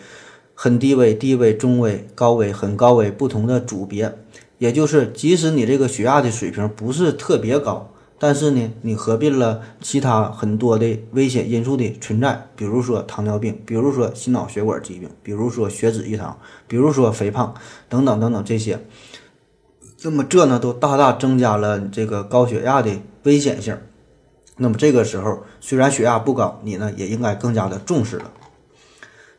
[0.64, 4.18] 很低危、低危、中危、高危、很高危不同的组别。
[4.60, 7.92] 也就是，即使你这个血压的水平不是特别高。
[8.18, 17.54] 但是呢，你合并了其他很多的危险因素的存在，比如说糖尿病，比如说心脑血管疾病，比如说血脂异常，比如说肥胖
[17.90, 18.80] 等等等等这些，
[20.04, 22.90] 那么这呢都大大增加了这个高血压的
[23.24, 23.78] 危险性。
[24.56, 28.32] 那么这个时候，虽然血压不高，你呢也应该更加的重视了。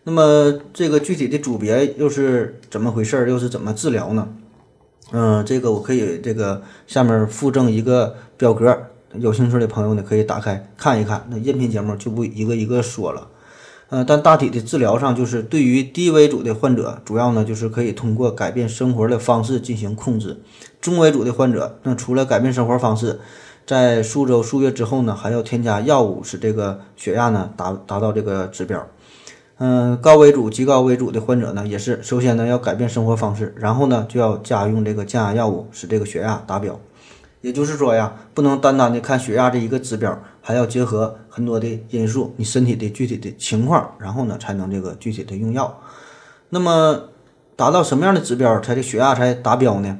[0.05, 3.29] 那么这个具体的组别又是怎么回事儿？
[3.29, 4.29] 又是怎么治疗呢？
[5.13, 8.77] 嗯，这个我可以这个下面附赠一个表格，
[9.15, 11.27] 有兴趣的朋友呢可以打开看一看。
[11.31, 13.29] 那音频节目就不一个一个说了，
[13.89, 20.37] 嗯，但大体的治疗上就是对于低危组的患者，主要呢就是可以通过改变生活的方式进行控制；
[20.81, 23.21] 中危组的患者，那除了改变生活方式，
[23.65, 28.87] 在数周数月之后呢，还要添加药物，使这个血压呢达达到这个指标。
[29.59, 36.79] 嗯，高危组、极高危组的患者呢，也是首先呢要改变生活方式，然后呢就要加用这个降压药物，使这个血压达标。
[37.41, 45.81] 也就是说呀，不能单单的看血压这一个指标，还要结合很多的因素，你身体的具体的情况，然后呢才能这个具体的用药。
[46.49, 47.03] 那么
[47.55, 49.99] 达到什么样的指标才这血压才达标呢？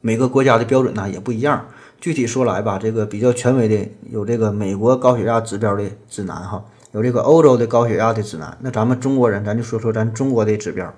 [0.00, 1.66] 每个国家的标准呢也不一样。
[2.00, 6.64] 具体说来吧，这个比较权威的有这个美国高血压指标的指南哈。
[6.96, 10.94] 有这个欧洲的高血压的指南，那咱们中国人，咱就说说咱中国的指标。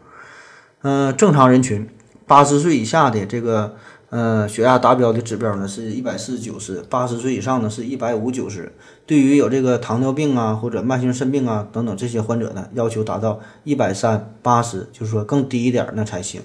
[0.82, 1.88] 嗯，正常人群
[2.24, 3.74] 八十岁以下的这个
[4.10, 8.72] 呃血压达标的指标呢是一百四十九十，八十岁以上呢是一百五九十。
[9.06, 16.42] 对于有这个糖尿病啊或者慢性肾病啊等等这些患者呢，要求达到一百三八十，就是说更低一点那才行。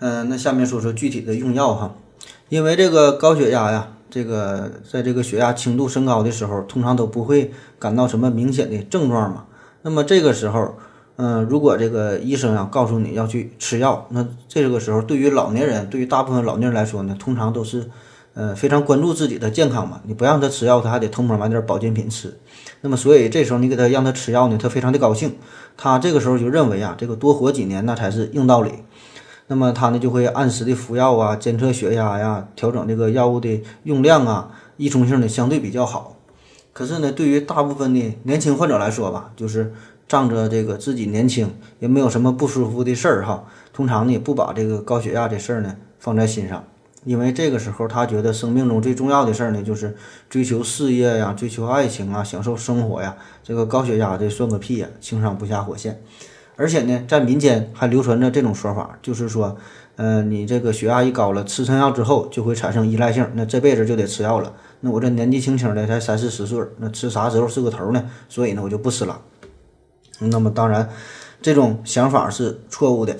[0.00, 1.94] 嗯，那下面说说具体的用药哈，
[2.48, 3.92] 因为这个高血压呀。
[4.14, 7.50] 这个在这个血压轻度升高的时候，通常都不会
[7.80, 9.46] 感到什么明显的症状嘛。
[9.82, 10.76] 那么这个时候，
[11.16, 17.90] 嗯，如果这个医生啊告诉你要去吃药，那这个时候对于老年人，对于大部分老年人来说呢，通常都是，
[18.34, 20.00] 呃，非常关注自己的健康嘛。
[20.04, 22.38] 你不让他吃药，他还得偷摸买点保健品吃。
[22.82, 25.34] 那么所以这时候你给他让他吃药呢，他非常的高兴。
[25.76, 28.70] 他这个时候就认为啊，这个多活几年那才是硬道理。
[29.46, 36.16] 那么他呢就会按时的服药啊，监测血压呀，调整这个药物的用量啊，依从性呢相对比较好。
[36.72, 39.72] 可是呢，对于大部分的年轻患者来说吧，就是
[40.08, 46.64] 仗着这个自己年轻，也没有什么不舒服的事儿哈，通常呢也不把这个高血压这事儿呢放在心上，
[47.04, 49.94] 因为这个时候他觉得生命中最重要的事儿呢就是
[50.28, 56.02] 追求事业呀，追求爱情啊，享受生活呀，这个高血压这算个屁呀，轻伤不下火线。
[56.56, 59.56] 而且呢，在民间还流传着这种说法，就是说，
[59.96, 64.52] 呃，你这个血压一高了，吃成药之后就会产生依赖性，那这辈子就得吃药了。
[64.80, 68.08] 那我这年纪轻轻的，才三四十岁，那吃啥时候是个头呢？
[68.28, 69.20] 所以呢，我就不吃了。
[70.20, 70.88] 那么当然，
[71.42, 73.16] 这种想法是错误的。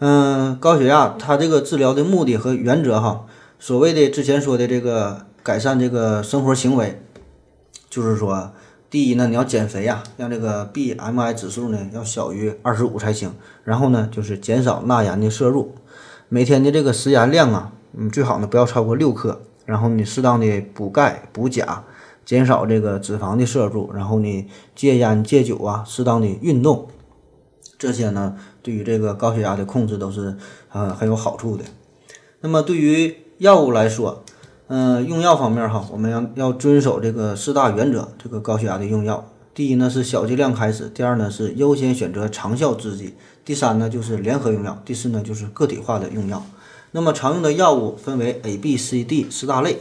[0.00, 3.26] 嗯，高血压它这个治疗的目的和原则哈，
[3.60, 7.00] 所谓的之前说的这个改善这个生活行为，
[7.88, 8.50] 就是说。
[8.92, 13.32] 第一呢，你要减肥呀，让这个 BMI 指数呢要小于二十五才行。
[13.64, 15.74] 然后呢，就是减少钠盐的摄入，
[16.28, 19.40] 每天的这个食盐量啊，嗯，最好呢不要超过六克。
[19.64, 21.84] 然后你适当的补钙补钾，
[22.26, 23.90] 减少这个脂肪的摄入。
[23.94, 26.86] 然后呢，戒烟戒酒啊，适当的运动，
[27.78, 30.36] 这些呢对于这个高血压的控制都是
[30.70, 31.64] 呃很有好处的。
[32.42, 34.22] 那么对于药物来说，
[34.68, 38.08] 嗯，用药方面哈，我们要要遵守这个四大原则。
[38.22, 46.42] 这个高血压的用药，第一呢是小剂量开始，第二呢是优先选择长效制剂，第三呢就是联合用药，第四呢就是个体化的用药。
[46.92, 49.78] 那么常用的药物分为 A、B、C、D 四大类。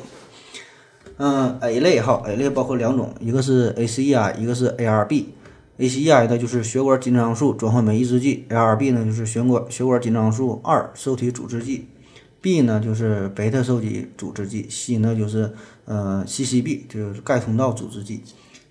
[1.17, 5.25] 嗯，A 类哈，A 类包括两种，一个是 ACEI，一个是 ARB。
[5.77, 11.89] ACEI 呢就是血管紧张素转换酶抑制剂，ARB 呢就是血管血管紧张素二受体阻滞剂。
[12.41, 15.53] B 呢就是贝塔受体阻滞剂，C 呢就是
[15.85, 18.21] 呃 CCB 就是钙通道阻滞剂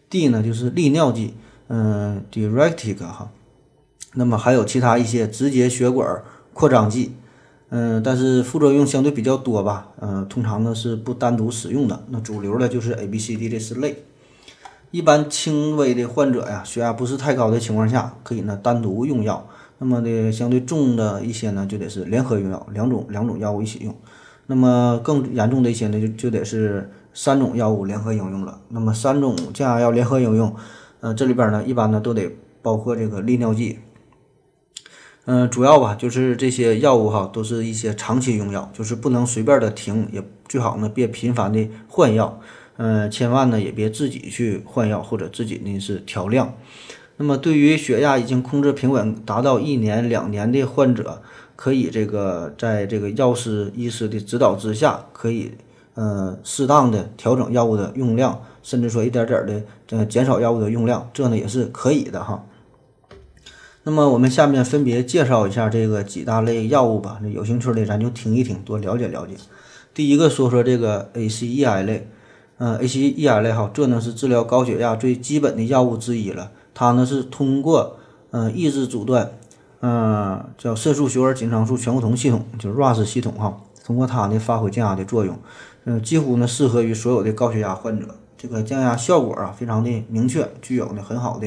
[0.09, 1.35] ，D 呢就是利尿剂，
[1.69, 3.31] 嗯，diuretic 哈。
[4.15, 6.21] 那么还有其他一些直接血管
[6.53, 7.13] 扩张剂，
[7.69, 12.05] 嗯，但是副作用相对比较多吧，嗯，通常呢是不单独使用的。
[12.09, 14.03] 那主流的就是 A、B、C、D 这四类。
[14.91, 19.49] 一般轻微的患者呀，血压不是太高的情况下，可以呢单独用药。
[19.83, 23.97] 那么的相对重的一些呢，就得是联合用药，两种两种药物一起用。
[24.47, 28.61] 那么更严重的一些呢，就就得是三种药物联合应用了。
[28.69, 30.55] 那么三种降压药联合应用，
[31.01, 33.79] 呃，这里边呢一般呢都得包括这个利尿剂。
[35.25, 42.41] 嗯，主要吧就是这些药物哈，都是一些长期用药，就是不能随便的停，也最好呢别频繁的换药。
[42.77, 46.55] 嗯，千万呢也别自己去换药或者自己呢是调量。
[47.23, 51.21] 那么，对于血压已经控制平稳达到一年两年的患者，
[51.55, 55.53] 可以这个在这个药师医师的指导之下，可以
[55.93, 62.47] 呃适当的调整药物的用量，甚至说一点点的呃减少药物的用量，这呢也是可以的哈。
[63.83, 69.35] 那么我们下面分别介绍一下这个几大类药物吧，那有兴趣的咱就听一听，多了解了解。
[69.93, 72.09] 第一个说说这个 ACEI 类，
[72.57, 76.53] 嗯，ACEI 类哈，这呢是治疗高血压最基本的药物之一了。
[76.75, 77.97] 它呢是通过
[78.31, 79.31] 嗯抑制阻断，
[79.81, 85.37] 嗯叫肾素血管紧张素醛固酮系统，就是 RAS 系统哈，通过它呢发挥降压的作用，
[85.85, 88.07] 嗯几乎呢适合于所有的高血压患者，
[88.39, 91.47] 这个降压效果啊非常的明确，具有呢很好的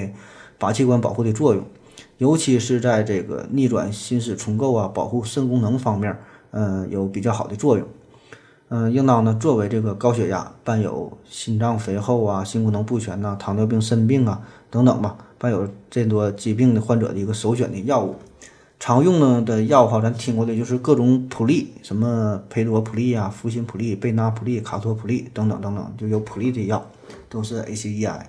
[0.60, 1.64] 靶器官保护的作用，
[2.18, 6.18] 尤其是在这个逆转心室重构啊，保护肾功能方面，
[6.52, 7.88] 嗯有比较好的作用。
[8.76, 18.16] 嗯，应当呢作为这个高血压伴有心脏肥厚啊、心功能不全呐、糖尿病肾病啊等等吧，伴有这多疾病的患者的一个首选的药物。
[18.80, 26.84] 常用呢的药哈，咱听过的就是各种普利，什么培罗普利啊、福辛普利、贝纳普利、卡托普利等等等等，就有普利的药，
[27.30, 28.22] 都是 ACEI。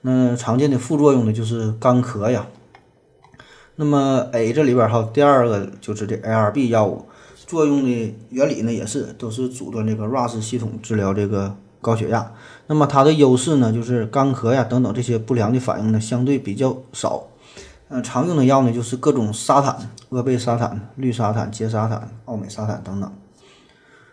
[0.00, 2.46] 那常见的副作用呢就是干咳呀。
[3.76, 7.04] 那么 A 这里边哈，第二个就是这 ARB 药物。
[7.52, 12.32] 作用的原理呢，也是都是阻断这个 RAS 系统治疗这个高血压。
[12.66, 17.28] 那么它的优势呢，就是干咳呀等等这些不良的反应呢，相对比较少。
[17.90, 23.12] 嗯，常用的药呢，就是各种沙坦、阿贝沙坦、氯沙坦、缬沙坦、奥美沙坦等等。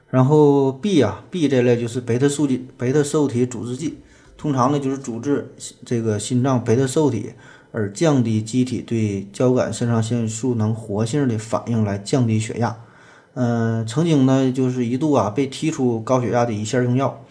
[0.09, 3.99] 然后 B 啊，B 这类就是贝塔受体贝塔受体阻滞剂，
[4.35, 7.31] 通常呢就是阻滞这个心脏贝塔受体，
[7.71, 12.75] 而降低机体对交感肾上腺素能活性的反应，来降低血压。
[13.41, 17.21] 嗯，曾经呢，就是一度啊被踢出高血压的一线用药，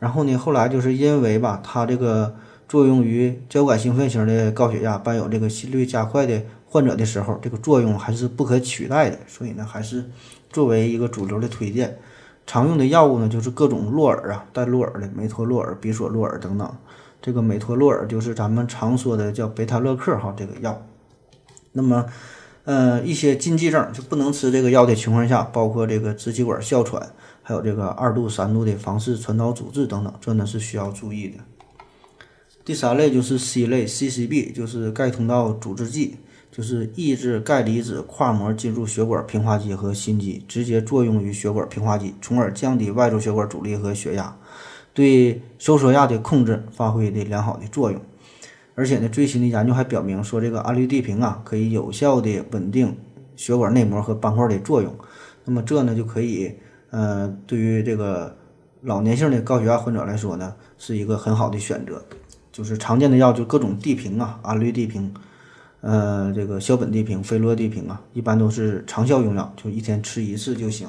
[0.00, 2.34] 然后呢，后来就是因为吧，它这个
[2.68, 10.04] 作用于交感兴奋型的高血压伴有这个心率加快的患者的时候，这个作用还是不可取代的，所以呢，还是
[10.50, 11.96] 作为一个主流的推荐。
[12.44, 16.68] 常用的药物呢，就是各种洛尔啊，带洛尔的美托洛尔、比索洛尔等等。
[17.20, 20.82] 这个美托洛尔就是咱们常说的叫贝塔勒克哈，这个药。
[21.70, 22.04] 那么。
[22.64, 31.38] 呃，一些禁忌症就不能吃这个药的情况下，包括这个支气管哮喘，还有这个二度、三度的房室传导阻滞等等，这呢是需要注意的。
[32.64, 36.18] 第三类就是 C 类，CCB 就是钙通道阻滞剂，
[36.52, 44.36] 就是抑制钙离子跨膜进入血管平滑肌和心肌，直接作用于血管平滑肌，从而降低外周血管阻力和血压，
[44.94, 48.00] 对收缩压的控制发挥的良好的作用。
[48.74, 52.96] 而且呢，最新的研究还表明说，这个氨氯地平啊，可以有效的稳定
[53.36, 54.94] 血管内膜和斑块的作用。
[55.44, 56.54] 那么这呢，就可以，
[56.90, 58.36] 呃，对于这个
[58.80, 62.02] 老年性的高血压患者来说呢，是一个很好的选择。
[62.50, 65.12] 就是常见的药，就各种地平啊，氨氯地平，
[65.80, 70.86] 呃，这个硝苯地平、非洛地平啊，一般都是长效用药，就一天吃一次就行。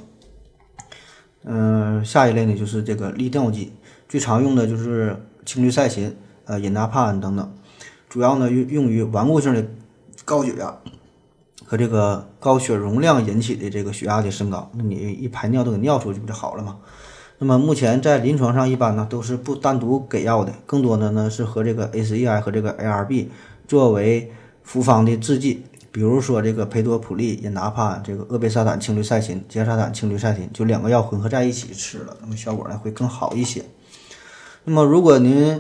[1.45, 3.71] 嗯，下一类呢，就是这个利尿剂，
[4.07, 5.15] 最常用的就是
[5.45, 6.11] 氢氯噻嗪、
[6.45, 7.53] 呃，隐达帕胺等等。
[8.13, 9.65] 主要呢用用于顽固性的
[10.23, 10.77] 高血压
[11.65, 16.77] 和这个高血容量引起的这个血压的升高，那你一排尿都给尿出去不就好了吗？
[17.39, 23.29] 那么目前在临床上一般呢都是不单独给药的，更多的呢是和这个 ACEI 和这个 ARB
[23.67, 33.65] 作为复方的制剂，比如说这个培多普利、隐达帕、这个厄贝沙坦氢氯噻嗪、缬沙坦氢氯噻嗪，就两个药混合在一起吃了，那么效果呢会更好一些。
[34.65, 35.59] 那么如果您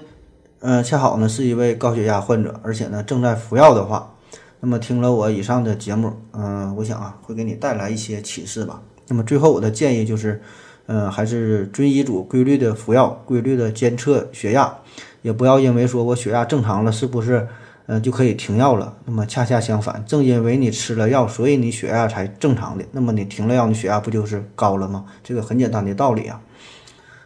[0.63, 4.15] 呃，恰好呢是一位高血压患者，而且呢正在服药的话，
[4.61, 8.81] 那么听了我以上的节目，嗯，我想啊会给你带来一些启示吧。
[9.09, 10.41] 那么最后我的建议就是，
[10.85, 14.73] 呃，还是遵医嘱，规律的服药，规律的监测血压，
[15.21, 17.45] 也不要因为说我血压正常了，是不是，
[17.87, 18.95] 呃，就可以停药了？
[19.03, 22.85] 那么恰恰相反，正因为你吃了药，所以你血压才正常的。
[22.93, 25.03] 那么你停了药，你血压不就是高了吗？
[25.21, 26.39] 这个很简单的道理啊。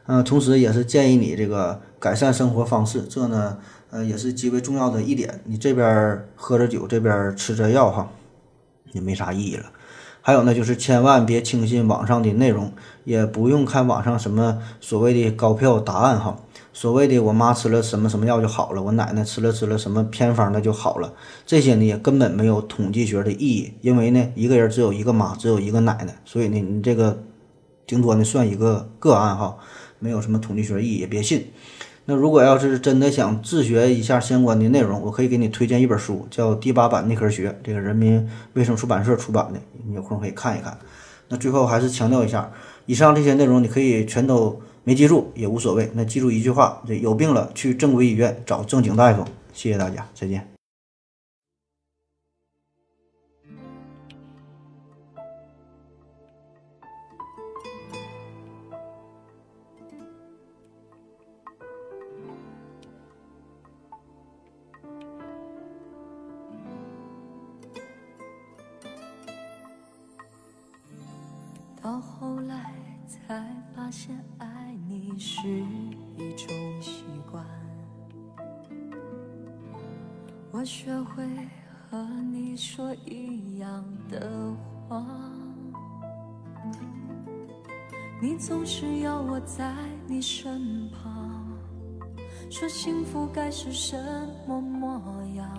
[0.08, 1.80] 嗯，同时也是建议你这个。
[2.00, 3.58] 改善生活方式，这呢，
[3.90, 5.42] 呃，也是极为重要的一点。
[5.46, 8.10] 你这边喝着酒，这边吃着药，哈，
[8.94, 9.66] 也没啥意义了。
[10.22, 12.74] 还有呢，就是千万别轻信网上的内容，
[13.06, 16.38] 也不用看网上什么所谓的高票答案，哈，
[16.74, 21.14] 所谓的我妈吃了什么什么药就好了，我奶奶吃了吃了什么偏方的就好了，
[21.46, 27.24] 这些呢也根本没有统计学的意义，因为呢，一个人只有一个妈，只有一个奶奶，所以呢，你这个
[27.86, 29.56] 顶多呢算一个个案，哈，
[30.00, 31.48] 没有什么统计学意义，也别信。
[32.10, 40.78] 那如果要是真的想自学一下相关的内容，我可以给你推荐一本书，叫《第八版内科学》，这个人民卫生出版社出版的，你有空可以看一看。
[41.28, 42.50] 那最后还是强调一下，
[42.86, 49.26] 以上这些内容你可以全都没记住也无所谓，那记住一句话：这有病了去正规医院找正经大夫。
[49.52, 50.57] 谢谢大家，再见。
[88.80, 89.74] 只要我在
[90.06, 91.44] 你身旁，
[92.48, 93.98] 说幸福该是什
[94.48, 95.02] 么模
[95.36, 95.50] 样。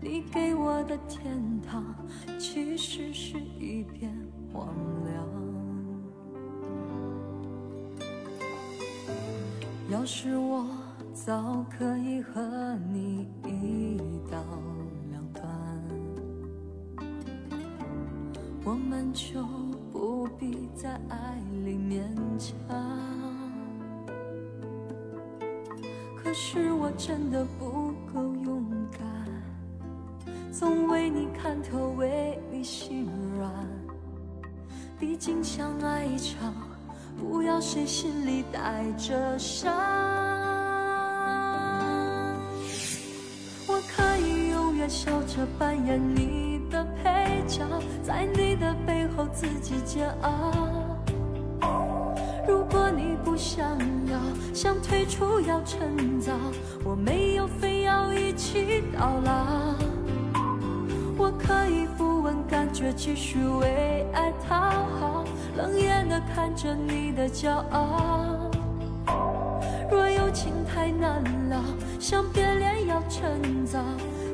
[0.00, 1.94] 你给我的天堂，
[2.38, 4.10] 其实是一片。
[4.50, 4.68] 荒
[5.04, 5.22] 凉。
[9.90, 10.66] 要是我
[11.12, 12.40] 早可以和
[12.90, 13.98] 你一
[14.30, 14.42] 刀
[15.10, 15.44] 两断，
[18.64, 19.44] 我们就
[20.02, 22.02] 不必在爱里勉
[22.36, 22.52] 强。
[26.16, 29.00] 可是我真的不够勇敢，
[30.50, 33.48] 总为你看透，为你心软。
[34.98, 36.52] 毕竟相爱一场，
[37.16, 39.72] 不要谁心里带着伤。
[43.68, 46.51] 我可以永远笑着扮演你
[48.02, 50.52] 在你的背后自己煎熬。
[52.46, 54.18] 如果你不想要，
[54.54, 56.32] 想退出要趁早，
[56.84, 59.74] 我没有非要一起到老。
[61.18, 64.56] 我可以不问感觉，继续为爱讨
[64.98, 65.24] 好，
[65.56, 68.50] 冷眼的看着你的骄傲。
[69.90, 71.62] 若有情太难了，
[72.00, 73.78] 想别恋要趁早，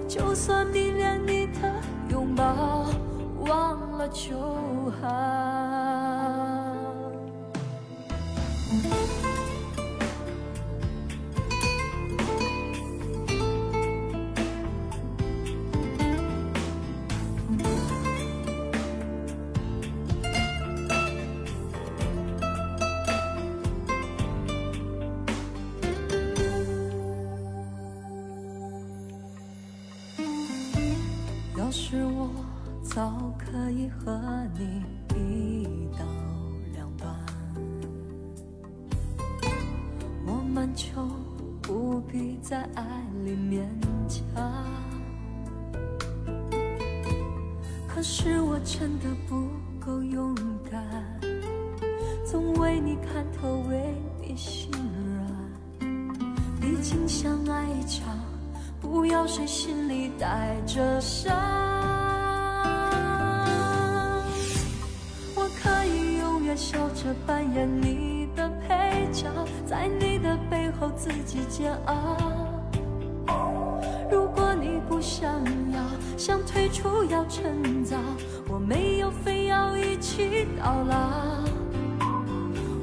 [0.07, 1.73] 就算迷恋你的
[2.11, 2.87] 拥抱，
[4.11, 4.39] 就
[5.01, 5.49] 好
[31.69, 32.28] 要是我
[32.89, 34.19] 早可以和
[34.59, 34.83] 你
[35.15, 36.05] 一刀
[36.73, 37.15] 两断。
[40.27, 40.87] 我们就
[41.61, 42.83] 不必在爱
[43.25, 43.69] 里勉
[44.09, 44.25] 强。
[47.87, 50.35] 可是我真的不够勇
[50.71, 50.83] 敢，
[52.25, 54.71] 总为你看透，为你心
[55.15, 55.91] 软。
[56.59, 58.19] 毕竟相爱一场，
[58.81, 61.58] 不要谁心里带着伤。
[70.99, 72.17] 自己煎熬。
[74.11, 75.31] 如果你不想
[75.73, 75.81] 要，
[76.17, 77.97] 想退出要趁早，
[78.49, 80.97] 我没有非要一起到老。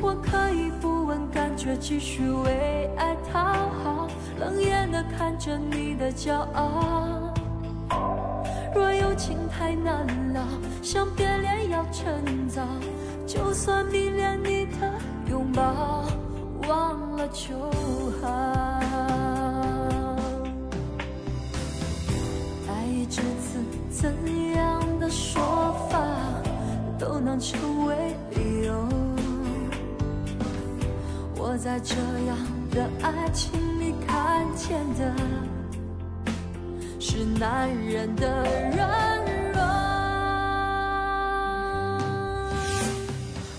[0.02, 3.40] 我可以不问感觉，继续为爱讨
[3.84, 4.08] 好，
[4.40, 7.34] 冷眼的看着你的骄傲。
[8.74, 10.48] 若有情太难了，
[10.82, 12.62] 想别恋要趁早，
[13.28, 14.92] 就算迷恋你的
[15.30, 16.06] 拥抱，
[16.68, 17.95] 忘了就。
[22.68, 23.60] 爱一只字，
[23.90, 24.14] 怎
[24.56, 25.42] 样的说
[25.90, 26.00] 法
[26.98, 28.74] 都能成为理由。
[31.38, 32.38] 我在这样
[32.72, 35.14] 的爱情里看见的，
[37.00, 38.28] 是男人的
[38.76, 39.18] 软
[39.54, 39.62] 弱。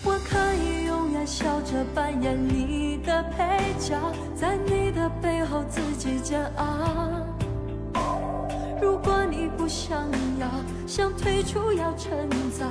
[0.05, 3.97] 我可以永远笑着扮演你的配角，
[4.39, 6.67] 在你的背后自己煎熬。
[8.83, 10.07] 如果你不想
[10.39, 10.47] 要，
[10.87, 12.67] 想退出要趁早，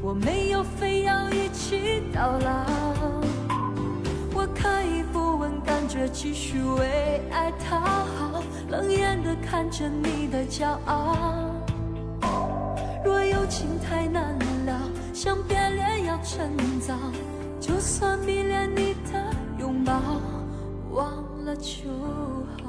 [0.00, 2.64] 我没有非要一起到老。
[4.32, 11.16] 我可以不问感觉，继续为爱讨好，冷眼的看着你的骄傲。
[13.04, 14.80] 若有情太难了，
[15.12, 16.94] 想别恋要趁早，
[17.58, 20.00] 就算迷恋你的拥抱，
[20.92, 21.90] 忘了就
[22.62, 22.67] 好。